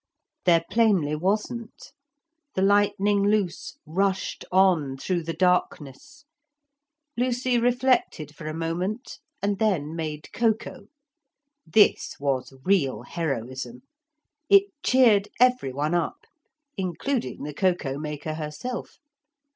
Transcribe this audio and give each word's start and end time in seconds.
There 0.45 0.63
plainly 0.71 1.15
wasn't. 1.15 1.91
The 2.55 2.63
Lightning 2.63 3.21
Loose 3.21 3.77
rushed 3.85 4.43
on 4.51 4.97
through 4.97 5.21
the 5.21 5.33
darkness. 5.33 6.25
Lucy 7.15 7.59
reflected 7.59 8.33
for 8.35 8.47
a 8.47 8.51
moment 8.55 9.19
and 9.43 9.59
then 9.59 9.95
made 9.95 10.33
cocoa. 10.33 10.87
This 11.67 12.15
was 12.19 12.51
real 12.65 13.03
heroism. 13.03 13.83
It 14.49 14.73
cheered 14.81 15.27
every 15.39 15.71
one 15.71 15.93
up, 15.93 16.25
including 16.75 17.43
the 17.43 17.53
cocoa 17.53 17.99
maker 17.99 18.33
herself. 18.33 18.97